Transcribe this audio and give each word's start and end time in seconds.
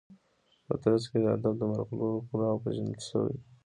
په 0.65 0.73
ترڅ 0.83 1.03
کي 1.11 1.17
د 1.21 1.25
ادب 1.35 1.53
د 1.57 1.61
مرغلرو 1.71 2.25
پوره 2.27 2.47
او 2.51 2.57
پیژندل 2.63 3.01
شوي 3.09 3.35